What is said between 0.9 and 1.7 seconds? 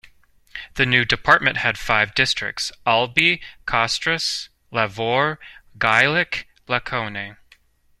department